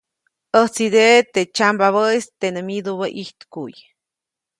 ʼÄjtsideʼe 0.59 1.17
teʼ 1.33 1.49
tsyambabäʼis 1.55 2.25
teʼ 2.39 2.51
nä 2.55 2.61
myidubä 2.67 3.05
ʼijtkuʼy. 3.15 3.73